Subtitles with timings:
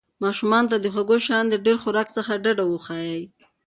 [0.23, 3.21] ماشومانو ته د خوږو شیانو د ډېر خوراک څخه ډډه وښایئ.